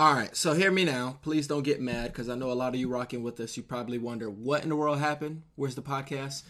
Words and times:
All 0.00 0.14
right, 0.14 0.34
so 0.34 0.54
hear 0.54 0.70
me 0.70 0.86
now. 0.86 1.18
Please 1.20 1.46
don't 1.46 1.62
get 1.62 1.78
mad 1.78 2.06
because 2.06 2.30
I 2.30 2.34
know 2.34 2.50
a 2.50 2.54
lot 2.54 2.72
of 2.72 2.80
you 2.80 2.88
rocking 2.88 3.22
with 3.22 3.38
us. 3.38 3.58
You 3.58 3.62
probably 3.62 3.98
wonder 3.98 4.30
what 4.30 4.62
in 4.62 4.70
the 4.70 4.76
world 4.76 4.98
happened. 4.98 5.42
Where's 5.56 5.74
the 5.74 5.82
podcast? 5.82 6.42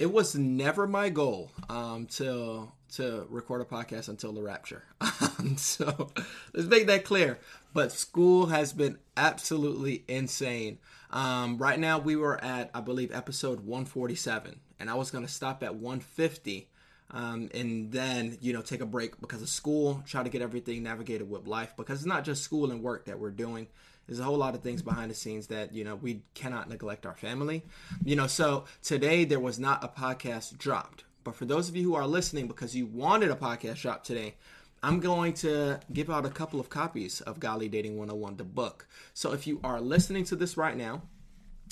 It 0.00 0.12
was 0.12 0.34
never 0.34 0.84
my 0.84 1.08
goal 1.08 1.52
um, 1.70 2.06
to 2.16 2.72
to 2.96 3.24
record 3.30 3.60
a 3.60 3.64
podcast 3.64 4.08
until 4.08 4.32
the 4.32 4.42
rapture. 4.42 4.82
so 5.56 6.10
let's 6.52 6.66
make 6.66 6.88
that 6.88 7.04
clear. 7.04 7.38
But 7.72 7.92
school 7.92 8.46
has 8.46 8.72
been 8.72 8.98
absolutely 9.16 10.02
insane. 10.08 10.78
Um, 11.12 11.56
right 11.56 11.78
now, 11.78 12.00
we 12.00 12.16
were 12.16 12.42
at 12.42 12.68
I 12.74 12.80
believe 12.80 13.12
episode 13.12 13.60
147, 13.60 14.58
and 14.80 14.90
I 14.90 14.94
was 14.94 15.12
going 15.12 15.24
to 15.24 15.32
stop 15.32 15.62
at 15.62 15.76
150 15.76 16.68
um, 17.10 17.48
and 17.54 17.90
then 17.92 18.38
you 18.40 18.52
know 18.52 18.62
take 18.62 18.80
a 18.80 18.86
break 18.86 19.20
because 19.20 19.42
of 19.42 19.48
school 19.48 20.02
try 20.06 20.22
to 20.22 20.28
get 20.28 20.42
everything 20.42 20.82
navigated 20.82 21.28
with 21.28 21.46
life 21.46 21.74
because 21.76 22.00
it's 22.00 22.06
not 22.06 22.24
just 22.24 22.42
school 22.42 22.70
and 22.70 22.82
work 22.82 23.06
that 23.06 23.18
we're 23.18 23.30
doing. 23.30 23.66
There's 24.06 24.20
a 24.20 24.24
whole 24.24 24.38
lot 24.38 24.54
of 24.54 24.62
things 24.62 24.80
behind 24.80 25.10
the 25.10 25.14
scenes 25.14 25.48
that 25.48 25.74
you 25.74 25.84
know 25.84 25.94
we 25.96 26.22
cannot 26.34 26.68
neglect 26.68 27.06
our 27.06 27.16
family. 27.16 27.64
You 28.04 28.16
know 28.16 28.26
so 28.26 28.64
today 28.82 29.24
there 29.24 29.40
was 29.40 29.58
not 29.58 29.84
a 29.84 29.88
podcast 29.88 30.58
dropped. 30.58 31.04
But 31.24 31.34
for 31.34 31.44
those 31.44 31.68
of 31.68 31.76
you 31.76 31.82
who 31.82 31.94
are 31.94 32.06
listening 32.06 32.48
because 32.48 32.74
you 32.74 32.86
wanted 32.86 33.30
a 33.30 33.36
podcast 33.36 33.82
drop 33.82 34.04
today 34.04 34.34
I'm 34.82 35.00
going 35.00 35.32
to 35.34 35.80
give 35.92 36.08
out 36.08 36.24
a 36.24 36.30
couple 36.30 36.60
of 36.60 36.70
copies 36.70 37.20
of 37.22 37.40
Godly 37.40 37.68
Dating 37.68 37.96
101, 37.98 38.36
the 38.36 38.44
book. 38.44 38.86
So 39.12 39.32
if 39.32 39.46
you 39.46 39.60
are 39.64 39.80
listening 39.80 40.24
to 40.26 40.36
this 40.36 40.56
right 40.56 40.76
now, 40.76 41.02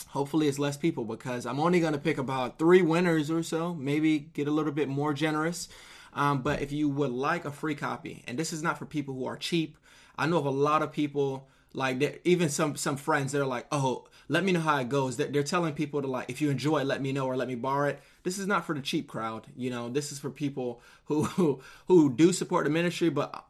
hopefully 0.09 0.49
it's 0.49 0.59
less 0.59 0.77
people 0.77 1.05
because 1.05 1.47
I'm 1.47 1.61
only 1.61 1.81
going 1.81 1.93
to 1.93 1.99
pick 1.99 2.19
about 2.19 2.59
three 2.59 2.83
winners 2.83 3.31
or 3.31 3.43
so, 3.43 3.75
maybe 3.75 4.19
get 4.19 4.49
a 4.49 4.51
little 4.51 4.73
bit 4.73 4.89
more 4.89 5.13
generous. 5.13 5.69
Um, 6.13 6.43
but 6.43 6.63
if 6.63 6.73
you 6.73 6.89
would 6.89 7.11
like 7.11 7.45
a 7.45 7.51
free 7.51 7.75
copy, 7.75 8.25
and 8.27 8.39
this 8.39 8.53
is 8.53 8.63
not 8.63 8.79
for 8.79 8.87
people 8.87 9.15
who 9.15 9.27
are 9.27 9.37
cheap, 9.37 9.77
I 10.19 10.27
know 10.27 10.39
of 10.39 10.47
a 10.47 10.51
lot 10.51 10.83
of 10.83 10.93
people 10.93 11.49
like 11.77 12.23
even 12.25 12.49
some 12.49 12.75
some 12.77 12.97
friends 12.97 13.33
they're 13.33 13.45
like, 13.45 13.67
oh, 13.71 14.07
let 14.29 14.43
me 14.43 14.53
know 14.53 14.61
how 14.61 14.79
it 14.79 14.89
goes. 14.89 15.19
They're, 15.19 15.29
they're 15.29 15.43
telling 15.43 15.75
people 15.75 16.01
to 16.01 16.09
like, 16.09 16.31
if 16.31 16.41
you 16.41 16.49
enjoy 16.49 16.79
it, 16.79 16.87
let 16.87 17.03
me 17.03 17.13
know 17.13 17.27
or 17.27 17.37
let 17.37 17.49
me 17.49 17.55
borrow 17.55 17.91
it. 17.91 18.01
This 18.23 18.39
is 18.39 18.47
not 18.47 18.65
for 18.65 18.75
the 18.75 18.81
cheap 18.81 19.07
crowd, 19.07 19.47
you 19.55 19.69
know. 19.69 19.91
This 19.91 20.11
is 20.11 20.19
for 20.19 20.31
people 20.31 20.81
who 21.05 21.25
who, 21.25 21.61
who 21.87 22.11
do 22.11 22.33
support 22.33 22.65
the 22.65 22.71
ministry, 22.71 23.11
but 23.11 23.45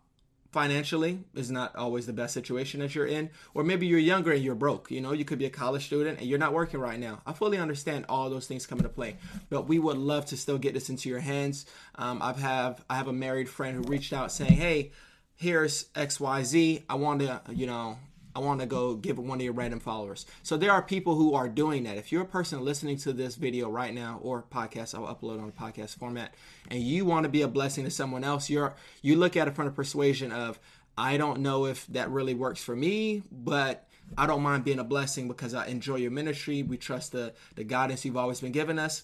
financially 0.56 1.22
is 1.34 1.50
not 1.50 1.76
always 1.76 2.06
the 2.06 2.14
best 2.14 2.32
situation 2.32 2.80
that 2.80 2.94
you're 2.94 3.06
in 3.06 3.28
or 3.52 3.62
maybe 3.62 3.86
you're 3.86 3.98
younger 3.98 4.32
and 4.32 4.42
you're 4.42 4.54
broke 4.54 4.90
you 4.90 5.02
know 5.02 5.12
you 5.12 5.22
could 5.22 5.38
be 5.38 5.44
a 5.44 5.50
college 5.50 5.84
student 5.84 6.18
and 6.18 6.26
you're 6.26 6.38
not 6.38 6.54
working 6.54 6.80
right 6.80 6.98
now. 6.98 7.20
I 7.26 7.34
fully 7.34 7.58
understand 7.58 8.06
all 8.08 8.30
those 8.30 8.46
things 8.46 8.64
come 8.64 8.78
into 8.78 8.88
play 8.88 9.16
but 9.50 9.68
we 9.68 9.78
would 9.78 9.98
love 9.98 10.24
to 10.26 10.36
still 10.38 10.56
get 10.56 10.72
this 10.72 10.88
into 10.88 11.10
your 11.10 11.20
hands. 11.20 11.66
Um, 11.96 12.22
i've 12.22 12.38
have 12.38 12.82
i 12.88 12.96
have 12.96 13.06
a 13.06 13.12
married 13.12 13.50
friend 13.50 13.76
who 13.76 13.82
reached 13.82 14.14
out 14.14 14.32
saying 14.32 14.54
hey 14.54 14.92
here's 15.34 15.84
xyz 15.94 16.82
i 16.88 16.94
want 16.94 17.20
to 17.20 17.42
you 17.52 17.66
know 17.66 17.98
I 18.36 18.38
want 18.38 18.60
to 18.60 18.66
go 18.66 18.94
give 18.94 19.18
one 19.18 19.38
of 19.38 19.44
your 19.44 19.54
random 19.54 19.80
followers. 19.80 20.26
So 20.42 20.58
there 20.58 20.70
are 20.70 20.82
people 20.82 21.14
who 21.14 21.32
are 21.32 21.48
doing 21.48 21.84
that. 21.84 21.96
If 21.96 22.12
you're 22.12 22.20
a 22.20 22.26
person 22.26 22.62
listening 22.62 22.98
to 22.98 23.14
this 23.14 23.34
video 23.34 23.70
right 23.70 23.94
now 23.94 24.20
or 24.22 24.44
podcast, 24.52 24.94
I'll 24.94 25.14
upload 25.14 25.42
on 25.42 25.48
a 25.48 25.52
podcast 25.52 25.96
format, 25.96 26.34
and 26.70 26.82
you 26.82 27.06
want 27.06 27.24
to 27.24 27.30
be 27.30 27.40
a 27.40 27.48
blessing 27.48 27.84
to 27.84 27.90
someone 27.90 28.24
else, 28.24 28.50
you're 28.50 28.74
you 29.00 29.16
look 29.16 29.38
at 29.38 29.48
it 29.48 29.54
from 29.54 29.64
the 29.64 29.70
persuasion 29.70 30.32
of 30.32 30.58
I 30.98 31.16
don't 31.16 31.40
know 31.40 31.64
if 31.64 31.86
that 31.86 32.10
really 32.10 32.34
works 32.34 32.62
for 32.62 32.76
me, 32.76 33.22
but 33.32 33.88
I 34.18 34.26
don't 34.26 34.42
mind 34.42 34.64
being 34.64 34.80
a 34.80 34.84
blessing 34.84 35.28
because 35.28 35.54
I 35.54 35.68
enjoy 35.68 35.96
your 35.96 36.10
ministry. 36.10 36.62
We 36.62 36.76
trust 36.76 37.12
the 37.12 37.32
the 37.54 37.64
guidance 37.64 38.04
you've 38.04 38.18
always 38.18 38.42
been 38.42 38.52
giving 38.52 38.78
us. 38.78 39.02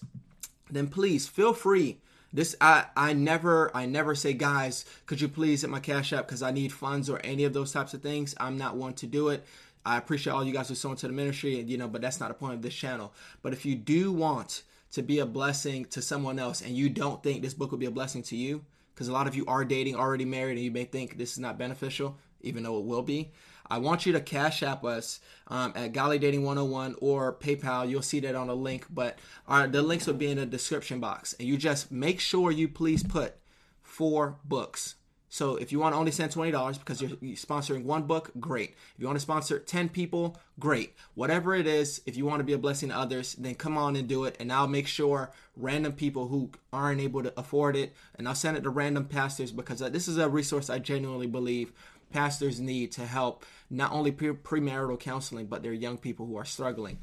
Then 0.69 0.89
please 0.89 1.27
feel 1.27 1.53
free 1.53 1.97
this 2.33 2.55
I 2.59 2.85
I 2.97 3.13
never 3.13 3.71
I 3.75 3.85
never 3.85 4.15
say 4.15 4.33
guys, 4.33 4.85
could 5.05 5.21
you 5.21 5.27
please 5.27 5.61
hit 5.61 5.69
my 5.69 5.79
cash 5.79 6.11
app 6.11 6.27
because 6.27 6.41
I 6.41 6.51
need 6.51 6.73
funds 6.73 7.09
or 7.09 7.19
any 7.23 7.43
of 7.43 7.53
those 7.53 7.71
types 7.71 7.93
of 7.93 8.01
things. 8.01 8.33
I'm 8.39 8.57
not 8.57 8.75
one 8.75 8.93
to 8.95 9.07
do 9.07 9.29
it. 9.29 9.45
I 9.85 9.97
appreciate 9.97 10.33
all 10.33 10.43
you 10.43 10.53
guys 10.53 10.69
who 10.69 10.75
sewing 10.75 10.95
to 10.97 11.07
the 11.07 11.13
ministry, 11.13 11.59
and 11.59 11.69
you 11.69 11.77
know, 11.77 11.87
but 11.87 12.01
that's 12.01 12.19
not 12.19 12.29
the 12.29 12.35
point 12.35 12.53
of 12.53 12.61
this 12.61 12.73
channel. 12.73 13.13
But 13.41 13.53
if 13.53 13.65
you 13.65 13.75
do 13.75 14.11
want 14.11 14.63
to 14.91 15.01
be 15.01 15.19
a 15.19 15.25
blessing 15.25 15.85
to 15.85 16.01
someone 16.01 16.39
else, 16.39 16.61
and 16.61 16.75
you 16.75 16.89
don't 16.89 17.21
think 17.21 17.41
this 17.41 17.53
book 17.53 17.71
will 17.71 17.77
be 17.77 17.85
a 17.85 17.91
blessing 17.91 18.23
to 18.23 18.35
you, 18.35 18.63
because 18.93 19.09
a 19.09 19.13
lot 19.13 19.27
of 19.27 19.35
you 19.35 19.45
are 19.45 19.65
dating, 19.65 19.95
already 19.95 20.25
married, 20.25 20.55
and 20.55 20.63
you 20.63 20.71
may 20.71 20.85
think 20.85 21.17
this 21.17 21.33
is 21.33 21.39
not 21.39 21.57
beneficial, 21.57 22.15
even 22.41 22.63
though 22.63 22.77
it 22.77 22.85
will 22.85 23.01
be. 23.01 23.31
I 23.69 23.77
want 23.77 24.05
you 24.05 24.13
to 24.13 24.21
cash 24.21 24.63
app 24.63 24.83
us 24.83 25.19
um, 25.47 25.73
at 25.75 25.93
Godly 25.93 26.19
Dating 26.19 26.43
101 26.43 26.95
or 26.99 27.33
PayPal. 27.33 27.89
You'll 27.89 28.01
see 28.01 28.19
that 28.21 28.35
on 28.35 28.47
the 28.47 28.55
link, 28.55 28.85
but 28.89 29.17
our, 29.47 29.67
the 29.67 29.81
links 29.81 30.07
will 30.07 30.13
be 30.13 30.29
in 30.29 30.37
the 30.37 30.45
description 30.45 30.99
box. 30.99 31.33
And 31.39 31.47
you 31.47 31.57
just 31.57 31.91
make 31.91 32.19
sure 32.19 32.51
you 32.51 32.67
please 32.67 33.03
put 33.03 33.35
four 33.81 34.37
books. 34.43 34.95
So 35.33 35.55
if 35.55 35.71
you 35.71 35.79
want 35.79 35.95
to 35.95 35.97
only 35.97 36.11
send 36.11 36.31
$20 36.31 36.77
because 36.77 37.01
you're 37.01 37.09
sponsoring 37.35 37.85
one 37.85 38.03
book, 38.03 38.29
great. 38.39 38.75
If 38.93 38.99
you 38.99 39.07
want 39.07 39.15
to 39.15 39.19
sponsor 39.19 39.57
10 39.57 39.89
people, 39.89 40.37
great. 40.59 40.93
Whatever 41.15 41.55
it 41.55 41.65
is, 41.65 42.03
if 42.05 42.15
you 42.15 42.23
want 42.23 42.41
to 42.41 42.43
be 42.43 42.53
a 42.53 42.57
blessing 42.59 42.89
to 42.89 42.95
others, 42.95 43.33
then 43.33 43.55
come 43.55 43.75
on 43.75 43.95
and 43.95 44.07
do 44.07 44.25
it. 44.25 44.37
And 44.39 44.53
I'll 44.53 44.67
make 44.67 44.85
sure 44.85 45.31
random 45.57 45.93
people 45.93 46.27
who 46.27 46.51
aren't 46.71 47.01
able 47.01 47.23
to 47.23 47.33
afford 47.35 47.75
it, 47.75 47.95
and 48.15 48.27
I'll 48.27 48.35
send 48.35 48.57
it 48.57 48.61
to 48.61 48.69
random 48.69 49.05
pastors 49.05 49.51
because 49.51 49.81
uh, 49.81 49.89
this 49.89 50.07
is 50.07 50.19
a 50.19 50.29
resource 50.29 50.69
I 50.69 50.77
genuinely 50.77 51.25
believe 51.25 51.73
pastors 52.13 52.59
need 52.59 52.91
to 52.93 53.05
help 53.05 53.43
not 53.69 53.91
only 53.91 54.11
pre- 54.11 54.29
premarital 54.29 54.99
counseling, 54.99 55.47
but 55.47 55.63
their 55.63 55.73
young 55.73 55.97
people 55.97 56.25
who 56.25 56.37
are 56.37 56.45
struggling. 56.45 56.99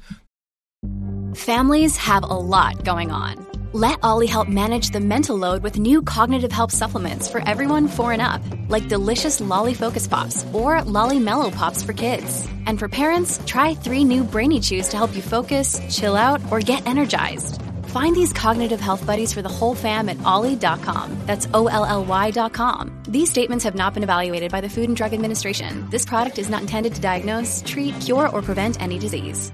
Families 1.35 1.95
have 1.97 2.23
a 2.23 2.27
lot 2.27 2.83
going 2.83 3.11
on. 3.11 3.45
Let 3.73 3.99
Olly 4.03 4.27
help 4.27 4.49
manage 4.49 4.89
the 4.89 4.99
mental 4.99 5.37
load 5.37 5.63
with 5.63 5.79
new 5.79 6.01
cognitive 6.01 6.51
help 6.51 6.71
supplements 6.71 7.29
for 7.29 7.41
everyone 7.47 7.87
four 7.87 8.11
and 8.11 8.21
up, 8.21 8.41
like 8.67 8.89
delicious 8.89 9.39
Lolly 9.39 9.73
Focus 9.73 10.07
Pops 10.07 10.45
or 10.51 10.81
Lolly 10.83 11.19
Mellow 11.19 11.51
Pops 11.51 11.81
for 11.81 11.93
kids. 11.93 12.47
And 12.65 12.77
for 12.77 12.89
parents, 12.89 13.39
try 13.45 13.73
three 13.73 14.03
new 14.03 14.25
Brainy 14.25 14.59
Chews 14.59 14.89
to 14.89 14.97
help 14.97 15.15
you 15.15 15.21
focus, 15.21 15.79
chill 15.89 16.17
out, 16.17 16.41
or 16.51 16.59
get 16.59 16.85
energized. 16.85 17.61
Find 17.91 18.15
these 18.15 18.31
cognitive 18.31 18.79
health 18.79 19.05
buddies 19.05 19.33
for 19.33 19.41
the 19.41 19.49
whole 19.49 19.75
fam 19.75 20.07
at 20.07 20.23
olly.com. 20.23 21.17
That's 21.25 21.47
O 21.53 21.67
L 21.67 21.83
L 21.83 22.05
Y.com. 22.05 23.03
These 23.09 23.29
statements 23.29 23.65
have 23.65 23.75
not 23.75 23.93
been 23.93 24.03
evaluated 24.03 24.49
by 24.49 24.61
the 24.61 24.69
Food 24.69 24.87
and 24.87 24.95
Drug 24.95 25.13
Administration. 25.13 25.89
This 25.89 26.05
product 26.05 26.39
is 26.39 26.49
not 26.49 26.61
intended 26.61 26.95
to 26.95 27.01
diagnose, 27.01 27.61
treat, 27.65 27.99
cure, 27.99 28.29
or 28.29 28.41
prevent 28.41 28.81
any 28.81 28.97
disease. 28.97 29.51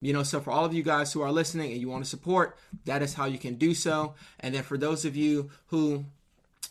You 0.00 0.14
know, 0.14 0.22
so 0.22 0.40
for 0.40 0.50
all 0.50 0.64
of 0.64 0.72
you 0.72 0.82
guys 0.82 1.12
who 1.12 1.20
are 1.20 1.30
listening 1.30 1.72
and 1.72 1.80
you 1.80 1.90
want 1.90 2.02
to 2.02 2.08
support, 2.08 2.56
that 2.86 3.02
is 3.02 3.12
how 3.12 3.26
you 3.26 3.38
can 3.38 3.56
do 3.56 3.74
so. 3.74 4.14
And 4.40 4.54
then 4.54 4.62
for 4.62 4.78
those 4.78 5.04
of 5.04 5.14
you 5.14 5.50
who 5.66 6.06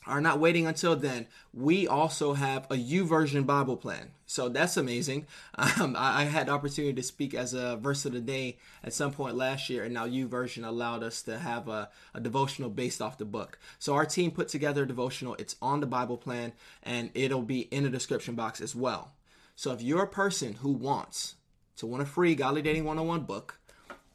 are 0.07 0.21
not 0.21 0.39
waiting 0.39 0.65
until 0.65 0.95
then, 0.95 1.27
we 1.53 1.87
also 1.87 2.33
have 2.33 2.65
a 2.65 2.75
YouVersion 2.75 3.45
Bible 3.45 3.77
plan. 3.77 4.11
So 4.25 4.49
that's 4.49 4.77
amazing. 4.77 5.27
Um, 5.79 5.95
I, 5.95 6.21
I, 6.21 6.23
had 6.23 6.47
the 6.47 6.51
opportunity 6.51 6.93
to 6.93 7.03
speak 7.03 7.33
as 7.33 7.53
a 7.53 7.77
verse 7.77 8.05
of 8.05 8.13
the 8.13 8.19
day 8.19 8.57
at 8.83 8.93
some 8.93 9.11
point 9.11 9.35
last 9.35 9.69
year, 9.69 9.83
and 9.83 9.93
now 9.93 10.07
YouVersion 10.07 10.65
allowed 10.65 11.03
us 11.03 11.21
to 11.23 11.37
have 11.37 11.67
a, 11.67 11.89
a 12.13 12.19
devotional 12.19 12.69
based 12.69 13.01
off 13.01 13.17
the 13.17 13.25
book. 13.25 13.59
So 13.77 13.93
our 13.93 14.05
team 14.05 14.31
put 14.31 14.47
together 14.47 14.83
a 14.83 14.87
devotional. 14.87 15.35
It's 15.37 15.55
on 15.61 15.79
the 15.79 15.87
Bible 15.87 16.17
plan, 16.17 16.53
and 16.83 17.11
it'll 17.13 17.43
be 17.43 17.61
in 17.61 17.83
the 17.83 17.89
description 17.89 18.35
box 18.35 18.59
as 18.59 18.75
well. 18.75 19.13
So 19.55 19.71
if 19.71 19.81
you're 19.81 20.03
a 20.03 20.07
person 20.07 20.53
who 20.53 20.71
wants 20.71 21.35
to 21.77 21.85
win 21.85 22.01
a 22.01 22.05
free 22.05 22.33
Godly 22.35 22.61
Dating 22.61 22.85
101 22.85 23.21
book, 23.21 23.59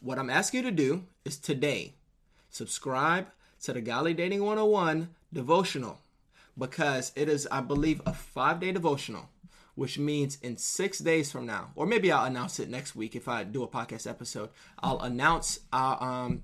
what 0.00 0.18
I'm 0.18 0.30
asking 0.30 0.64
you 0.64 0.70
to 0.70 0.76
do 0.76 1.04
is 1.24 1.38
today 1.38 1.94
subscribe 2.50 3.26
to 3.62 3.72
the 3.72 3.80
Godly 3.80 4.14
Dating 4.14 4.42
101 4.42 5.08
devotional 5.36 6.00
because 6.58 7.12
it 7.14 7.28
is, 7.28 7.46
I 7.50 7.60
believe, 7.60 8.00
a 8.06 8.14
five 8.14 8.58
day 8.58 8.72
devotional, 8.72 9.28
which 9.74 9.98
means 9.98 10.38
in 10.42 10.56
six 10.56 10.98
days 10.98 11.30
from 11.30 11.46
now, 11.46 11.70
or 11.76 11.86
maybe 11.86 12.10
I'll 12.10 12.24
announce 12.24 12.58
it 12.58 12.70
next 12.70 12.96
week 12.96 13.14
if 13.14 13.28
I 13.28 13.44
do 13.44 13.62
a 13.62 13.68
podcast 13.68 14.08
episode. 14.08 14.48
I'll 14.78 15.00
announce 15.00 15.60
uh, 15.72 15.96
um, 16.00 16.42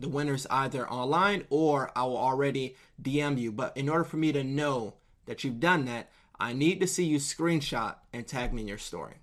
the 0.00 0.08
winners 0.08 0.46
either 0.50 0.88
online 0.88 1.44
or 1.50 1.90
I 1.96 2.02
will 2.02 2.18
already 2.18 2.76
DM 3.00 3.38
you. 3.38 3.52
But 3.52 3.76
in 3.76 3.88
order 3.88 4.04
for 4.04 4.16
me 4.16 4.32
to 4.32 4.44
know 4.44 4.94
that 5.26 5.44
you've 5.44 5.60
done 5.60 5.84
that, 5.86 6.10
I 6.38 6.52
need 6.52 6.80
to 6.80 6.88
see 6.88 7.04
you 7.04 7.18
screenshot 7.18 7.94
and 8.12 8.26
tag 8.26 8.52
me 8.52 8.62
in 8.62 8.68
your 8.68 8.78
story. 8.78 9.14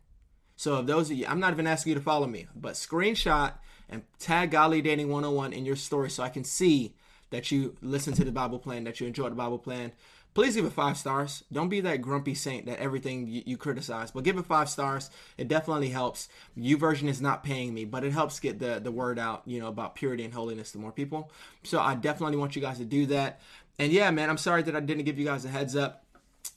So 0.55 0.79
if 0.79 0.85
those 0.85 1.11
of 1.11 1.17
you, 1.17 1.25
I'm 1.27 1.39
not 1.39 1.53
even 1.53 1.67
asking 1.67 1.91
you 1.91 1.95
to 1.95 2.03
follow 2.03 2.27
me, 2.27 2.47
but 2.55 2.73
screenshot 2.73 3.53
and 3.89 4.03
tag 4.19 4.51
Godly 4.51 4.81
Dating 4.81 5.09
101 5.09 5.51
in 5.51 5.65
your 5.65 5.75
story 5.75 6.09
so 6.09 6.23
I 6.23 6.29
can 6.29 6.43
see 6.43 6.95
that 7.29 7.51
you 7.51 7.75
listen 7.81 8.13
to 8.13 8.23
the 8.23 8.31
Bible 8.31 8.59
plan, 8.59 8.83
that 8.85 8.99
you 8.99 9.07
enjoy 9.07 9.29
the 9.29 9.35
Bible 9.35 9.59
plan. 9.59 9.91
Please 10.35 10.55
give 10.55 10.65
it 10.65 10.73
five 10.73 10.95
stars. 10.95 11.43
Don't 11.51 11.69
be 11.69 11.81
that 11.81 12.01
grumpy 12.01 12.35
saint 12.35 12.67
that 12.67 12.79
everything 12.79 13.27
you, 13.27 13.41
you 13.45 13.57
criticize, 13.57 14.11
but 14.11 14.23
give 14.23 14.37
it 14.37 14.45
five 14.45 14.69
stars. 14.69 15.09
It 15.37 15.47
definitely 15.47 15.89
helps. 15.89 16.29
YouVersion 16.57 17.07
is 17.07 17.19
not 17.19 17.43
paying 17.43 17.73
me, 17.73 17.83
but 17.83 18.03
it 18.03 18.11
helps 18.11 18.39
get 18.39 18.59
the, 18.59 18.79
the 18.79 18.91
word 18.91 19.17
out, 19.17 19.41
you 19.45 19.59
know, 19.59 19.67
about 19.67 19.95
purity 19.95 20.23
and 20.23 20.33
holiness 20.33 20.71
to 20.73 20.77
more 20.77 20.91
people. 20.91 21.31
So 21.63 21.79
I 21.79 21.95
definitely 21.95 22.37
want 22.37 22.55
you 22.55 22.61
guys 22.61 22.77
to 22.77 22.85
do 22.85 23.07
that. 23.07 23.41
And 23.79 23.91
yeah, 23.91 24.11
man, 24.11 24.29
I'm 24.29 24.37
sorry 24.37 24.61
that 24.63 24.75
I 24.75 24.81
didn't 24.81 25.05
give 25.05 25.17
you 25.17 25.25
guys 25.25 25.45
a 25.45 25.49
heads 25.49 25.75
up 25.75 26.05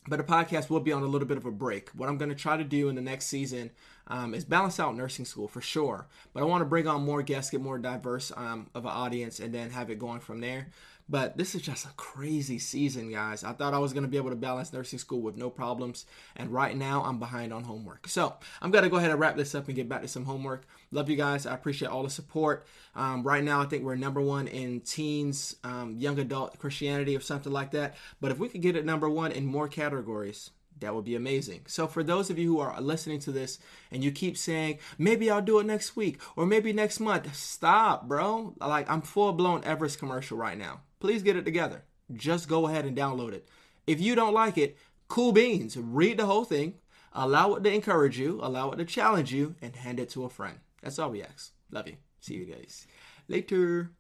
but 0.09 0.17
the 0.17 0.25
podcast 0.25 0.69
will 0.69 0.81
be 0.81 0.93
on 0.93 1.03
a 1.03 1.07
little 1.07 1.29
bit 1.29 1.37
of 1.37 1.47
a 1.47 1.51
break. 1.51 1.91
What 1.91 2.09
I'm 2.09 2.19
going 2.19 2.31
to 2.31 2.35
try 2.35 2.57
to 2.57 2.65
do 2.65 2.89
in 2.89 2.97
the 2.97 3.01
next 3.01 3.27
season 3.27 3.71
um, 4.09 4.35
is 4.35 4.45
balance 4.45 4.81
out 4.81 4.97
nursing 4.97 5.25
school 5.25 5.49
for 5.49 5.61
sure. 5.61 6.07
But 6.33 6.43
I 6.43 6.47
want 6.47 6.63
to 6.63 6.67
bring 6.67 6.89
on 6.89 7.05
more 7.05 7.23
guests, 7.23 7.51
get 7.51 7.61
more 7.61 7.79
diverse 7.79 8.33
um, 8.37 8.69
of 8.75 8.85
an 8.85 8.91
audience, 8.91 9.39
and 9.39 9.55
then 9.55 9.71
have 9.71 9.91
it 9.91 9.99
going 9.99 10.21
from 10.21 10.41
there. 10.41 10.69
But 11.09 11.37
this 11.37 11.55
is 11.55 11.63
just 11.63 11.85
a 11.85 11.91
crazy 11.97 12.59
season, 12.59 13.11
guys. 13.11 13.45
I 13.45 13.53
thought 13.53 13.75
I 13.75 13.79
was 13.79 13.93
going 13.93 14.05
to 14.05 14.09
be 14.09 14.17
able 14.17 14.31
to 14.31 14.37
balance 14.37 14.73
nursing 14.73 14.99
school 14.99 15.21
with 15.21 15.37
no 15.37 15.51
problems. 15.51 16.07
And 16.37 16.51
right 16.51 16.77
now, 16.77 17.03
I'm 17.03 17.19
behind 17.19 17.53
on 17.53 17.65
homework. 17.65 18.09
So 18.09 18.35
I'm 18.61 18.71
going 18.71 18.85
to 18.85 18.91
go 18.91 18.97
ahead 18.97 19.11
and 19.11 19.21
wrap 19.21 19.37
this 19.37 19.55
up 19.55 19.67
and 19.67 19.77
get 19.77 19.89
back 19.89 20.03
to 20.03 20.09
some 20.09 20.25
homework. 20.25 20.65
Love 20.91 21.11
you 21.11 21.17
guys. 21.17 21.47
I 21.47 21.55
appreciate 21.55 21.91
all 21.91 22.03
the 22.03 22.11
support. 22.11 22.67
Um, 22.95 23.23
right 23.23 23.43
now, 23.43 23.61
I 23.61 23.67
think 23.67 23.85
we're 23.85 23.97
number 23.97 24.21
one 24.21 24.47
in 24.49 24.81
teens, 24.81 25.57
um, 25.65 25.97
young 25.99 26.19
adult 26.19 26.59
Christianity, 26.59 27.17
or 27.17 27.21
something 27.21 27.53
like 27.53 27.73
that. 27.73 27.97
But 28.21 28.31
if 28.31 28.39
we 28.39 28.49
could 28.49 28.63
get 28.63 28.77
it 28.77 28.85
number 28.85 29.09
one 29.09 29.33
in 29.33 29.47
more 29.47 29.69
categories, 29.69 30.51
that 30.83 30.95
would 30.95 31.05
be 31.05 31.15
amazing. 31.15 31.63
So, 31.67 31.87
for 31.87 32.05
those 32.05 32.31
of 32.31 32.39
you 32.39 32.49
who 32.49 32.61
are 32.61 32.81
listening 32.81 33.19
to 33.21 33.33
this 33.33 33.59
and 33.91 34.05
you 34.05 34.13
keep 34.13 34.37
saying, 34.37 34.79
maybe 34.99 35.31
I'll 35.31 35.43
do 35.43 35.59
it 35.59 35.67
next 35.67 35.97
week 35.97 36.21
or 36.37 36.47
maybe 36.47 36.73
next 36.73 37.01
month, 37.01 37.35
stop, 37.35 38.07
bro. 38.07 38.55
Like, 38.61 38.91
I'm 38.91 39.03
full 39.03 39.33
blown 39.33 39.65
Everest 39.65 39.99
commercial 39.99 40.37
right 40.37 40.59
now. 40.59 40.83
Please 41.01 41.23
get 41.23 41.37
it 41.37 41.45
together. 41.45 41.83
Just 42.15 42.49
go 42.49 42.69
ahead 42.69 42.85
and 42.85 42.97
download 42.97 43.33
it. 43.33 43.49
If 43.87 44.01
you 44.01 44.15
don't 44.15 44.35
like 44.35 44.59
it, 44.59 44.77
cool 45.09 45.33
beans. 45.33 45.77
Read 45.77 46.19
the 46.19 46.27
whole 46.27 46.45
thing, 46.45 46.75
allow 47.13 47.55
it 47.55 47.65
to 47.65 47.73
encourage 47.73 48.19
you, 48.19 48.39
allow 48.43 48.71
it 48.71 48.77
to 48.77 48.85
challenge 48.85 49.33
you, 49.33 49.55
and 49.63 49.75
hand 49.75 49.99
it 49.99 50.11
to 50.11 50.25
a 50.25 50.31
friend. 50.31 50.59
That's 50.83 50.99
all 50.99 51.11
we 51.11 51.23
ask. 51.23 51.53
Love 51.71 51.89
you. 51.89 51.97
See 52.21 52.35
you 52.35 52.45
guys 52.45 52.87
later. 53.29 53.91